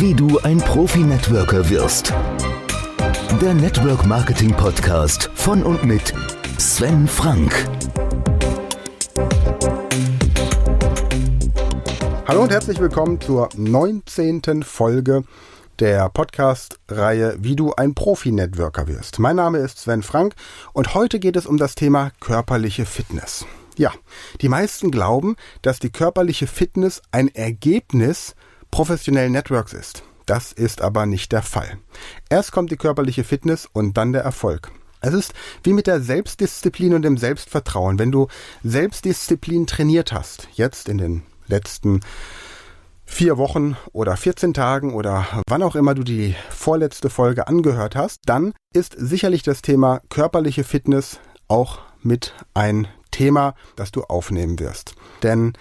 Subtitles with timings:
[0.00, 2.14] Wie du ein Profi-Networker wirst.
[3.42, 6.14] Der Network Marketing Podcast von und mit
[6.56, 7.52] Sven Frank.
[12.28, 14.62] Hallo und herzlich willkommen zur 19.
[14.62, 15.24] Folge
[15.80, 19.18] der Podcast-Reihe Wie du ein Profi-Networker wirst.
[19.18, 20.36] Mein Name ist Sven Frank
[20.74, 23.46] und heute geht es um das Thema körperliche Fitness.
[23.76, 23.92] Ja,
[24.42, 28.36] die meisten glauben, dass die körperliche Fitness ein Ergebnis
[28.78, 30.04] professionellen Networks ist.
[30.24, 31.78] Das ist aber nicht der Fall.
[32.30, 34.70] Erst kommt die körperliche Fitness und dann der Erfolg.
[35.00, 37.98] Es ist wie mit der Selbstdisziplin und dem Selbstvertrauen.
[37.98, 38.28] Wenn du
[38.62, 42.02] Selbstdisziplin trainiert hast, jetzt in den letzten
[43.04, 48.20] vier Wochen oder 14 Tagen oder wann auch immer du die vorletzte Folge angehört hast,
[48.26, 54.94] dann ist sicherlich das Thema körperliche Fitness auch mit ein Thema, das du aufnehmen wirst.
[55.24, 55.54] Denn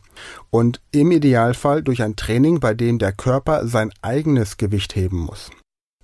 [0.52, 5.50] Und im Idealfall durch ein Training, bei dem der Körper sein eigenes Gewicht heben muss.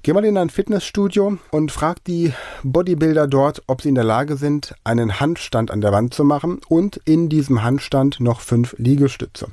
[0.05, 2.33] Geh mal in ein Fitnessstudio und frag die
[2.63, 6.59] Bodybuilder dort, ob sie in der Lage sind, einen Handstand an der Wand zu machen
[6.67, 9.47] und in diesem Handstand noch fünf Liegestütze.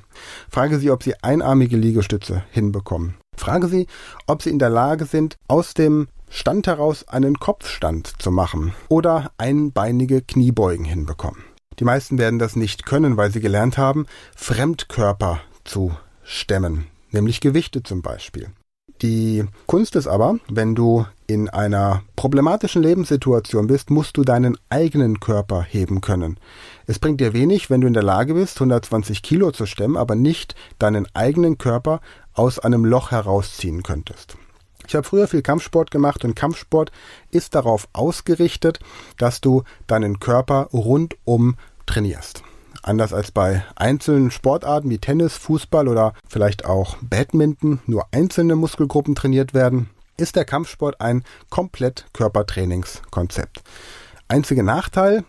[0.51, 3.15] Frage sie, ob sie einarmige Liegestütze hinbekommen.
[3.37, 3.87] Frage sie,
[4.27, 9.31] ob sie in der Lage sind, aus dem Stand heraus einen Kopfstand zu machen oder
[9.39, 11.45] einbeinige Kniebeugen hinbekommen.
[11.79, 15.95] Die meisten werden das nicht können, weil sie gelernt haben, Fremdkörper zu
[16.25, 18.49] stemmen, nämlich Gewichte zum Beispiel.
[19.03, 25.21] Die Kunst ist aber, wenn du in einer problematischen Lebenssituation bist, musst du deinen eigenen
[25.21, 26.39] Körper heben können.
[26.87, 30.17] Es bringt dir wenig, wenn du in der Lage bist, 120 Kilo zu stemmen, aber
[30.17, 32.01] nicht deinen eigenen Körper
[32.35, 34.37] aus einem Loch herausziehen könntest.
[34.87, 36.91] Ich habe früher viel Kampfsport gemacht und Kampfsport
[37.31, 38.81] ist darauf ausgerichtet,
[39.17, 42.43] dass du deinen Körper rundum trainierst.
[42.83, 49.15] Anders als bei einzelnen Sportarten wie Tennis, Fußball oder vielleicht auch Badminton nur einzelne Muskelgruppen
[49.15, 53.63] trainiert werden, ist der Kampfsport ein komplett Körpertrainingskonzept.
[54.29, 55.25] Einziger Nachteil,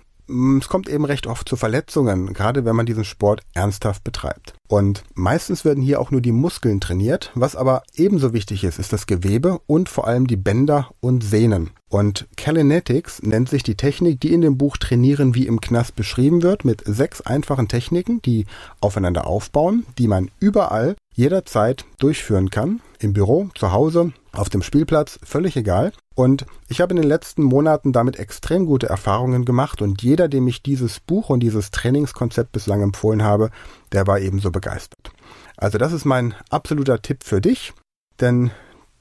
[0.60, 4.54] es kommt eben recht oft zu Verletzungen, gerade wenn man diesen Sport ernsthaft betreibt.
[4.68, 7.32] Und meistens werden hier auch nur die Muskeln trainiert.
[7.36, 11.72] Was aber ebenso wichtig ist, ist das Gewebe und vor allem die Bänder und Sehnen.
[11.90, 16.42] Und Kalinetics nennt sich die Technik, die in dem Buch Trainieren wie im Knast beschrieben
[16.42, 18.46] wird, mit sechs einfachen Techniken, die
[18.80, 22.80] aufeinander aufbauen, die man überall jederzeit durchführen kann.
[23.00, 25.92] Im Büro, zu Hause, auf dem Spielplatz, völlig egal.
[26.16, 30.48] Und ich habe in den letzten Monaten damit extrem gute Erfahrungen gemacht und jeder, dem
[30.48, 33.50] ich dieses Buch und dieses Trainingskonzept bislang empfohlen habe,
[33.92, 35.12] der war ebenso begeistert.
[35.58, 37.74] Also das ist mein absoluter Tipp für dich,
[38.20, 38.52] denn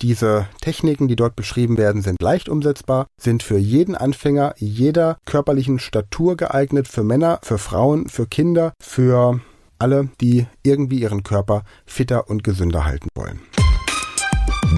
[0.03, 5.79] diese Techniken, die dort beschrieben werden, sind leicht umsetzbar, sind für jeden Anfänger jeder körperlichen
[5.79, 9.41] Statur geeignet, für Männer, für Frauen, für Kinder, für
[9.79, 13.41] alle, die irgendwie ihren Körper fitter und gesünder halten wollen.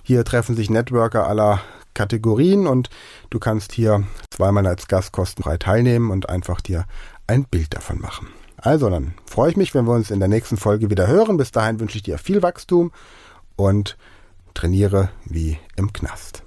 [0.03, 1.61] Hier treffen sich Networker aller
[1.95, 2.91] Kategorien und
[3.31, 6.85] du kannst hier zweimal als Gast kostenfrei teilnehmen und einfach dir
[7.25, 8.27] ein Bild davon machen.
[8.57, 11.37] Also dann freue ich mich, wenn wir uns in der nächsten Folge wieder hören.
[11.37, 12.91] Bis dahin wünsche ich dir viel Wachstum
[13.55, 13.97] und
[14.53, 16.43] trainiere wie im Knast.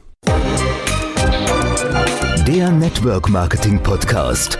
[2.46, 4.58] Der Network Marketing Podcast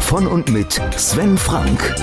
[0.00, 1.94] von und mit Sven Frank.